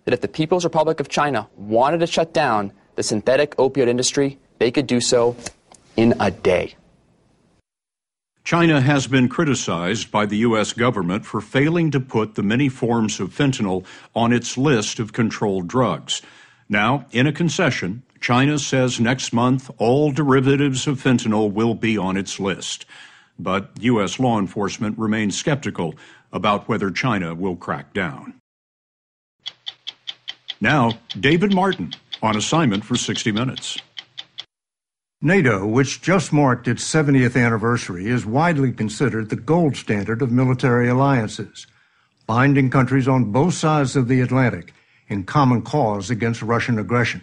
[0.05, 4.37] that if the People's Republic of China wanted to shut down the synthetic opioid industry,
[4.59, 5.37] they could do so
[5.97, 6.75] in a day.
[8.51, 10.73] China has been criticized by the U.S.
[10.73, 15.69] government for failing to put the many forms of fentanyl on its list of controlled
[15.69, 16.21] drugs.
[16.69, 22.17] Now, in a concession, China says next month all derivatives of fentanyl will be on
[22.17, 22.87] its list.
[23.39, 24.19] But U.S.
[24.19, 25.95] law enforcement remains skeptical
[26.33, 28.35] about whether China will crack down.
[30.61, 33.79] Now, David Martin on assignment for 60 Minutes.
[35.23, 40.89] NATO, which just marked its 70th anniversary, is widely considered the gold standard of military
[40.89, 41.67] alliances,
[42.27, 44.73] binding countries on both sides of the Atlantic
[45.09, 47.21] in common cause against Russian aggression.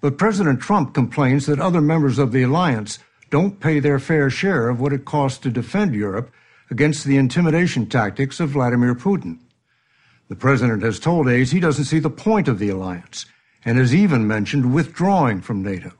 [0.00, 2.98] But President Trump complains that other members of the alliance
[3.30, 6.32] don't pay their fair share of what it costs to defend Europe
[6.68, 9.38] against the intimidation tactics of Vladimir Putin.
[10.28, 13.24] The president has told aides he doesn't see the point of the alliance
[13.64, 15.92] and has even mentioned withdrawing from NATO.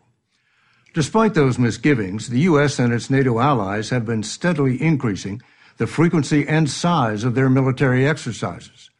[0.98, 2.80] Despite those misgivings, the U.S.
[2.80, 5.40] and its NATO allies have been steadily increasing
[5.76, 8.90] the frequency and size of their military exercises.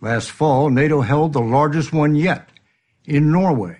[0.00, 2.48] Last fall, NATO held the largest one yet
[3.06, 3.78] in Norway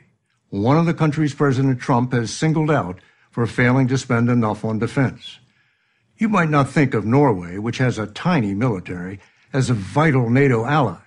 [0.50, 2.98] one of the countries President Trump has singled out
[3.30, 5.38] for failing to spend enough on defense.
[6.18, 9.20] You might not think of Norway, which has a tiny military,
[9.52, 10.98] as a vital NATO ally.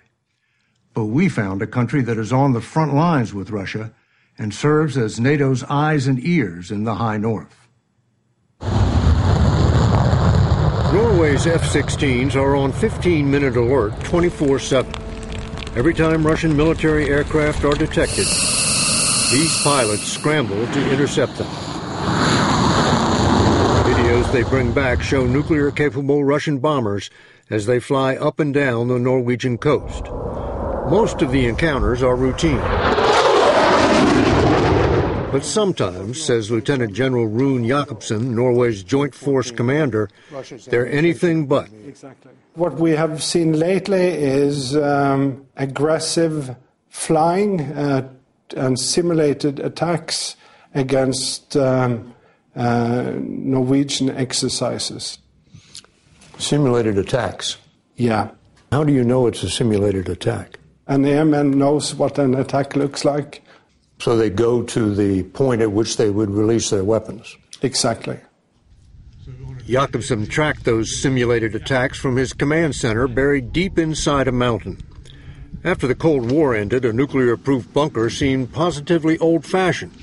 [0.93, 3.93] But we found a country that is on the front lines with Russia
[4.37, 7.65] and serves as NATO's eyes and ears in the high north.
[10.93, 14.93] Norway's F 16s are on 15 minute alert 24 7.
[15.75, 18.25] Every time Russian military aircraft are detected,
[19.31, 21.47] these pilots scramble to intercept them.
[23.85, 27.09] Videos they bring back show nuclear-capable Russian bombers
[27.49, 30.05] as they fly up and down the Norwegian coast.
[30.89, 32.61] Most of the encounters are routine.
[35.31, 40.09] But sometimes, says Lieutenant General Rune Jakobsen, Norway's Joint Force commander,
[40.67, 41.69] they're anything but.
[42.53, 46.55] What we have seen lately is um, aggressive
[46.89, 48.09] flying, uh,
[48.55, 50.35] and simulated attacks
[50.73, 52.13] against um,
[52.55, 55.17] uh, Norwegian exercises.
[56.37, 57.57] Simulated attacks?
[57.95, 58.29] Yeah.
[58.71, 60.59] How do you know it's a simulated attack?
[60.87, 63.41] An airman knows what an attack looks like.
[64.05, 67.35] So they go to the point at which they would release their weapons?
[67.63, 68.19] Exactly.
[69.65, 74.77] Jakobsen tracked those simulated attacks from his command center buried deep inside a mountain.
[75.63, 79.97] After the Cold War ended, a nuclear proof bunker seemed positively old fashioned,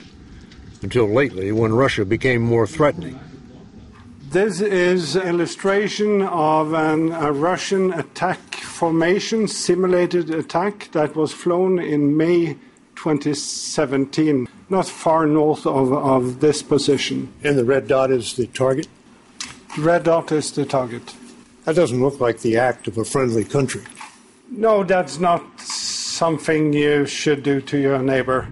[0.82, 3.20] until lately when Russia became more threatening.
[4.30, 11.78] This is an illustration of an, a Russian attack formation, simulated attack, that was flown
[11.78, 12.56] in May
[13.02, 17.32] 2017, not far north of, of this position.
[17.42, 18.86] And the red dot is the target?
[19.76, 21.12] Red dot is the target.
[21.64, 23.82] That doesn't look like the act of a friendly country.
[24.52, 28.46] No, that's not something you should do to your neighbor.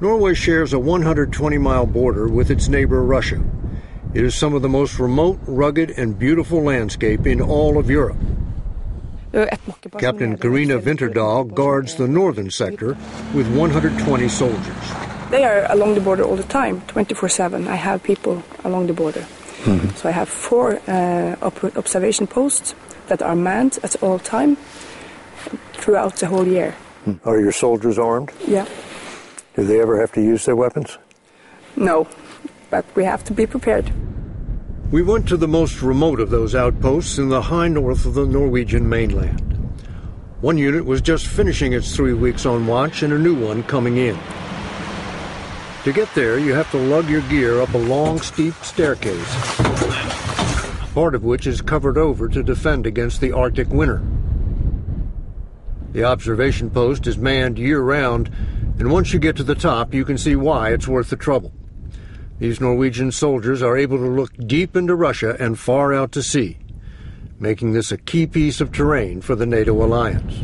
[0.00, 3.40] Norway shares a 120 mile border with its neighbor Russia.
[4.14, 8.18] It is some of the most remote, rugged, and beautiful landscape in all of Europe.
[9.98, 12.96] Captain Karina Vinterdahl guards the northern sector
[13.34, 14.84] with 120 soldiers.
[15.30, 17.68] They are along the border all the time, 24 7.
[17.68, 19.20] I have people along the border.
[19.20, 19.90] Mm-hmm.
[19.90, 22.74] So I have four uh, op- observation posts
[23.06, 24.56] that are manned at all time
[25.72, 26.72] throughout the whole year.
[27.04, 27.14] Hmm.
[27.24, 28.32] Are your soldiers armed?
[28.46, 28.66] Yeah.
[29.54, 30.98] Do they ever have to use their weapons?
[31.76, 32.08] No,
[32.70, 33.92] but we have to be prepared.
[34.90, 38.26] We went to the most remote of those outposts in the high north of the
[38.26, 39.40] Norwegian mainland.
[40.40, 43.98] One unit was just finishing its three weeks on watch and a new one coming
[43.98, 44.18] in.
[45.84, 49.32] To get there, you have to lug your gear up a long, steep staircase,
[50.92, 54.02] part of which is covered over to defend against the Arctic winter.
[55.92, 58.28] The observation post is manned year round,
[58.80, 61.52] and once you get to the top, you can see why it's worth the trouble.
[62.40, 66.56] These Norwegian soldiers are able to look deep into Russia and far out to sea,
[67.38, 70.40] making this a key piece of terrain for the NATO alliance.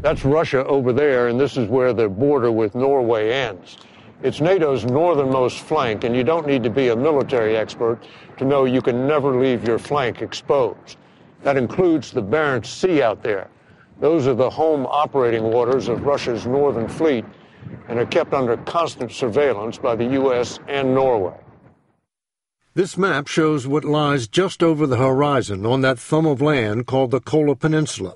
[0.00, 3.76] That's Russia over there, and this is where the border with Norway ends.
[4.24, 8.00] It's NATO's northernmost flank, and you don't need to be a military expert
[8.38, 10.96] to know you can never leave your flank exposed.
[11.44, 13.48] That includes the Barents Sea out there.
[14.00, 17.24] Those are the home operating waters of Russia's northern fleet
[17.88, 20.58] and are kept under constant surveillance by the U.S.
[20.68, 21.36] and Norway.
[22.74, 27.10] This map shows what lies just over the horizon on that thumb of land called
[27.10, 28.14] the Kola Peninsula.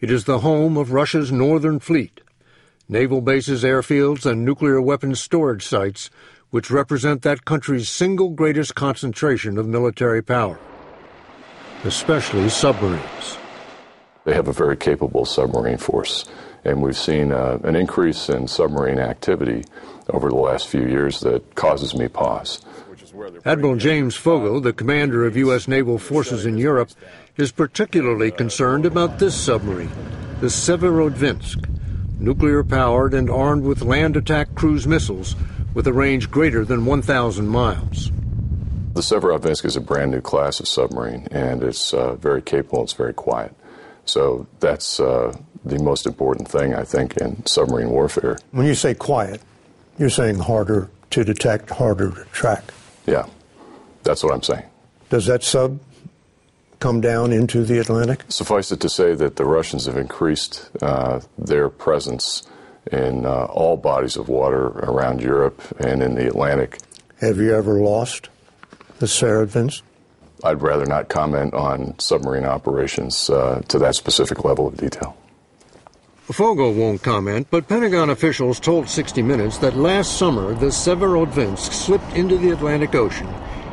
[0.00, 2.20] It is the home of Russia's northern fleet,
[2.88, 6.10] naval bases, airfields, and nuclear weapons storage sites,
[6.50, 10.58] which represent that country's single greatest concentration of military power
[11.86, 13.38] especially submarines.
[14.24, 16.24] They have a very capable submarine force,
[16.66, 19.64] and we've seen uh, an increase in submarine activity
[20.10, 22.60] over the last few years that causes me pause.
[23.44, 25.68] Admiral James Foggo, the commander of U.S.
[25.68, 26.90] naval forces in Europe,
[27.36, 29.90] is particularly concerned about this submarine,
[30.40, 31.68] the Severodvinsk,
[32.18, 35.36] nuclear powered and armed with land attack cruise missiles
[35.72, 38.10] with a range greater than 1,000 miles.
[38.94, 42.82] The Severodvinsk is a brand new class of submarine, and it's uh, very capable.
[42.82, 43.54] It's very quiet.
[44.04, 45.36] So that's uh,
[45.66, 48.38] the most important thing, I think, in submarine warfare.
[48.52, 49.42] When you say quiet,
[49.98, 52.72] you're saying harder to detect, harder to track.
[53.06, 53.26] Yeah,
[54.02, 54.64] that's what I'm saying.
[55.10, 55.80] Does that sub
[56.78, 58.24] come down into the Atlantic?
[58.28, 62.42] Suffice it to say that the Russians have increased uh, their presence
[62.92, 66.78] in uh, all bodies of water around Europe and in the Atlantic.
[67.20, 68.28] Have you ever lost
[68.98, 69.82] the Severodvinsk?
[70.44, 75.16] I'd rather not comment on submarine operations uh, to that specific level of detail.
[76.32, 82.12] Foggo won't comment, but Pentagon officials told 60 Minutes that last summer the Severodvinsk slipped
[82.14, 83.28] into the Atlantic Ocean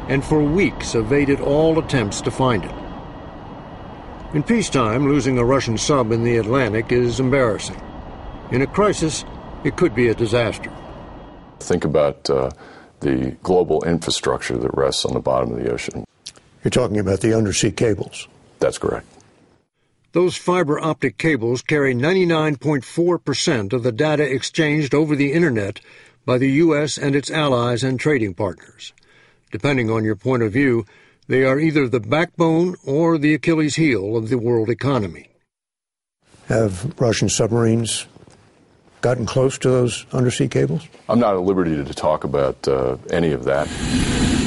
[0.08, 2.72] and for weeks evaded all attempts to find it.
[4.36, 7.80] In peacetime, losing a Russian sub in the Atlantic is embarrassing.
[8.52, 9.26] In a crisis,
[9.64, 10.72] it could be a disaster.
[11.60, 12.52] Think about uh,
[13.00, 16.06] the global infrastructure that rests on the bottom of the ocean.
[16.64, 18.28] You're talking about the undersea cables.
[18.60, 19.08] That's correct.
[20.14, 25.80] Those fiber optic cables carry 99.4% of the data exchanged over the Internet
[26.24, 27.00] by the U.S.
[27.00, 28.94] and its allies and trading partners.
[29.52, 30.86] Depending on your point of view,
[31.28, 35.30] they are either the backbone or the Achilles heel of the world economy.
[36.48, 38.06] Have Russian submarines
[39.02, 40.88] gotten close to those undersea cables?
[41.10, 43.68] I'm not at liberty to talk about uh, any of that.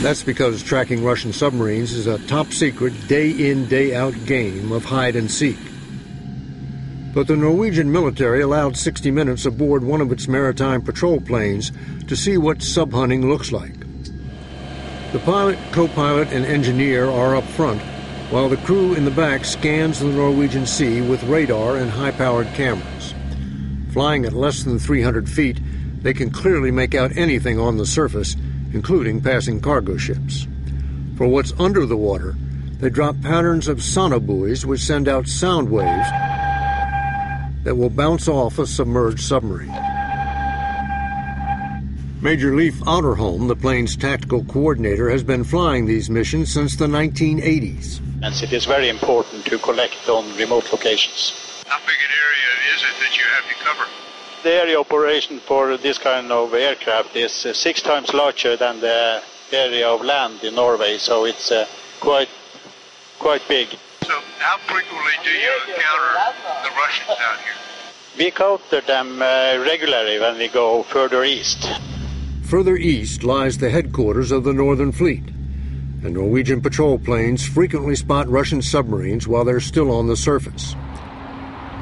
[0.07, 4.85] That's because tracking Russian submarines is a top secret, day in, day out game of
[4.85, 5.59] hide and seek.
[7.13, 11.73] But the Norwegian military allowed 60 Minutes aboard one of its maritime patrol planes
[12.07, 13.81] to see what sub hunting looks like.
[15.11, 17.83] The pilot, co pilot, and engineer are up front,
[18.31, 22.47] while the crew in the back scans the Norwegian sea with radar and high powered
[22.55, 23.13] cameras.
[23.91, 25.59] Flying at less than 300 feet,
[26.01, 28.37] they can clearly make out anything on the surface,
[28.77, 30.47] including passing cargo ships.
[31.16, 32.37] For what's under the water,
[32.79, 36.11] they drop patterns of sonobuoys which send out sound waves
[37.64, 39.72] that will bounce off a submerged submarine.
[42.20, 48.01] Major Leif Otterholm, the plane's tactical coordinator, has been flying these missions since the 1980s.
[48.22, 51.33] And It is very important to collect on remote locations.
[51.66, 54.06] How big an area is it that you have to cover?
[54.47, 59.21] The area operation for this kind of aircraft is uh, six times larger than the
[59.51, 61.67] area of land in Norway, so it's uh,
[61.99, 62.29] quite
[63.19, 63.67] quite big.
[64.05, 66.13] So how frequently do you encounter
[66.63, 67.59] the Russians out here?
[68.17, 71.69] We counter them uh, regularly when we go further east.
[72.45, 75.25] Further east lies the headquarters of the Northern Fleet,
[76.05, 80.77] and Norwegian patrol planes frequently spot Russian submarines while they're still on the surface.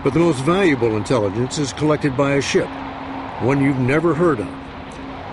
[0.05, 2.69] But the most valuable intelligence is collected by a ship,
[3.41, 4.49] one you've never heard of.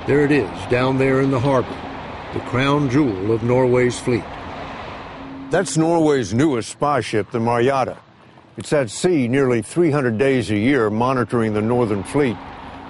[0.08, 1.76] There it is, down there in the harbor,
[2.34, 4.24] the crown jewel of Norway's fleet.
[5.50, 7.98] That's Norway's newest spy ship, the Marjata.
[8.56, 12.38] It's at sea nearly 300 days a year monitoring the Northern Fleet,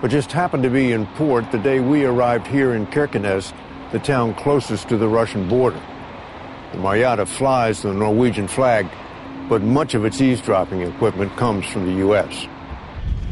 [0.04, 3.54] but just happened to be in port the day we arrived here in Kirkenes,
[3.92, 5.82] the town closest to the Russian border.
[6.74, 8.88] The Marjata flies the Norwegian flag
[9.52, 12.48] but much of its eavesdropping equipment comes from the U.S.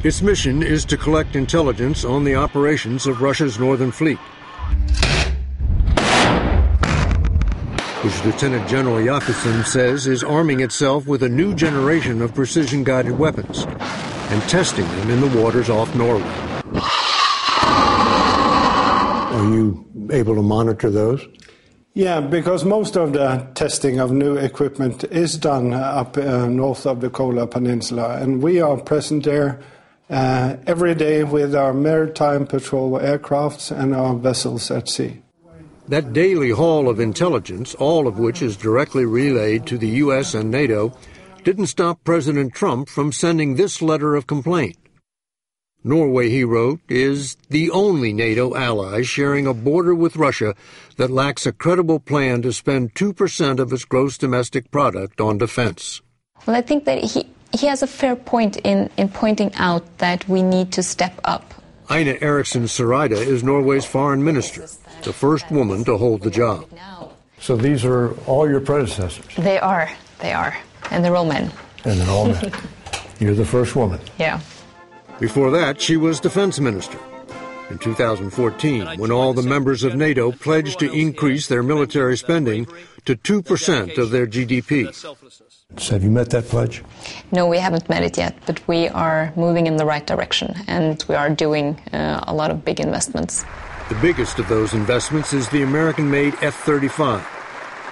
[0.03, 4.17] Its mission is to collect intelligence on the operations of Russia's Northern Fleet.
[8.03, 13.17] Which Lieutenant General Jakobsen says is arming itself with a new generation of precision guided
[13.17, 16.21] weapons and testing them in the waters off Norway.
[19.37, 21.25] Are you able to monitor those?
[21.99, 27.01] Yeah, because most of the testing of new equipment is done up uh, north of
[27.01, 29.59] the Kola Peninsula, and we are present there
[30.09, 35.21] uh, every day with our maritime patrol aircrafts and our vessels at sea.
[35.89, 40.33] That daily haul of intelligence, all of which is directly relayed to the U.S.
[40.33, 40.97] and NATO,
[41.43, 44.77] didn't stop President Trump from sending this letter of complaint.
[45.83, 50.53] Norway, he wrote, is the only NATO ally sharing a border with Russia
[50.97, 56.01] that lacks a credible plan to spend 2% of its gross domestic product on defense.
[56.45, 60.27] Well, I think that he, he has a fair point in, in pointing out that
[60.27, 61.53] we need to step up.
[61.91, 64.67] Ina Eriksen Søreide is Norway's foreign minister,
[65.03, 66.65] the first woman to hold the job.
[67.39, 69.25] So these are all your predecessors?
[69.37, 69.89] They are.
[70.19, 70.55] They are.
[70.91, 71.51] And they're all men.
[71.85, 72.51] And they're all men.
[73.19, 73.99] You're the first woman.
[74.17, 74.41] Yeah.
[75.19, 76.97] Before that, she was defense minister.
[77.69, 82.65] In 2014, when all the members of NATO pledged to increase their military spending
[83.05, 84.93] to 2% of their GDP.
[85.77, 86.83] So have you met that pledge?
[87.31, 91.03] No, we haven't met it yet, but we are moving in the right direction and
[91.07, 93.43] we are doing uh, a lot of big investments.
[93.89, 97.27] The biggest of those investments is the American made F 35,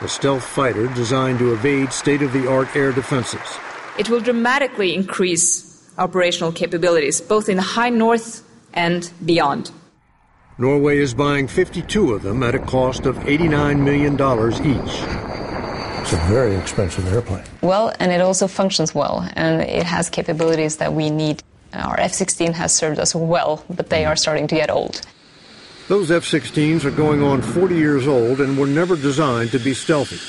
[0.01, 3.59] a stealth fighter designed to evade state of the art air defenses.
[3.99, 5.66] It will dramatically increase
[5.97, 8.43] operational capabilities, both in the high north
[8.73, 9.71] and beyond.
[10.57, 15.03] Norway is buying 52 of them at a cost of $89 million each.
[16.01, 17.43] It's a very expensive airplane.
[17.61, 21.43] Well, and it also functions well, and it has capabilities that we need.
[21.73, 25.01] Our F 16 has served us well, but they are starting to get old.
[25.89, 29.73] Those F 16s are going on 40 years old and were never designed to be
[29.73, 30.19] stealthy.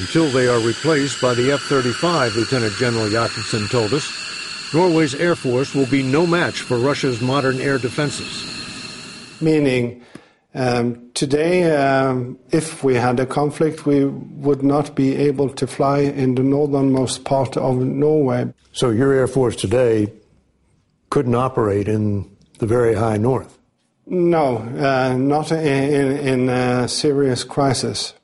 [0.00, 4.29] Until they are replaced by the F 35, Lieutenant General Jakobsen told us,
[4.72, 8.46] Norway's Air Force will be no match for Russia's modern air defenses.
[9.40, 10.04] Meaning,
[10.54, 16.00] um, today, um, if we had a conflict, we would not be able to fly
[16.00, 18.54] in the northernmost part of Norway.
[18.72, 20.12] So your Air Force today
[21.10, 23.58] couldn't operate in the very high north?
[24.06, 28.14] No, uh, not in, in, in a serious crisis.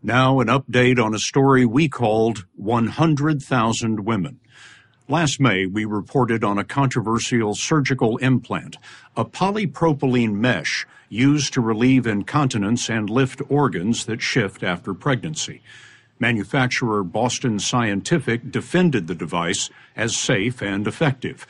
[0.08, 4.40] Now, an update on a story we called 100,000 Women.
[5.06, 8.78] Last May, we reported on a controversial surgical implant,
[9.18, 15.60] a polypropylene mesh used to relieve incontinence and lift organs that shift after pregnancy.
[16.18, 21.46] Manufacturer Boston Scientific defended the device as safe and effective.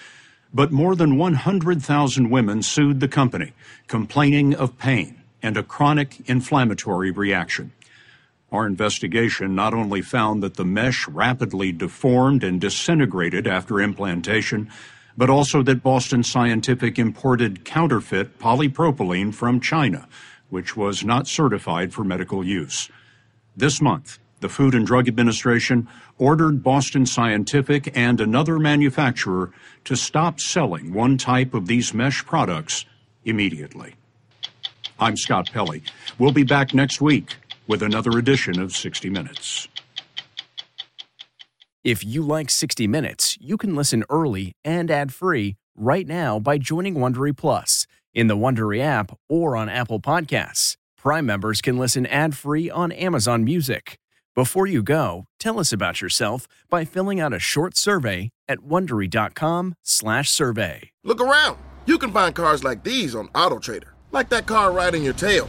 [0.53, 3.53] But more than 100,000 women sued the company,
[3.87, 7.71] complaining of pain and a chronic inflammatory reaction.
[8.51, 14.71] Our investigation not only found that the mesh rapidly deformed and disintegrated after implantation,
[15.19, 20.09] but also that Boston Scientific imported counterfeit polypropylene from China,
[20.49, 22.89] which was not certified for medical use.
[23.55, 29.53] This month, the Food and Drug Administration ordered Boston Scientific and another manufacturer
[29.85, 32.87] to stop selling one type of these mesh products
[33.25, 33.95] immediately.
[34.99, 35.83] I'm Scott Pelley.
[36.19, 37.37] We'll be back next week
[37.69, 39.69] with another edition of 60 Minutes.
[41.85, 46.97] If you like 60 Minutes, you can listen early and ad-free right now by joining
[46.97, 50.77] Wondery Plus in the Wondery app or on Apple Podcasts.
[50.97, 53.97] Prime members can listen ad-free on Amazon Music.
[54.35, 60.91] Before you go, tell us about yourself by filling out a short survey at wondery.com/survey.
[61.05, 61.59] Look around.
[61.87, 65.49] You can find cars like these on AutoTrader, like that car riding your tail.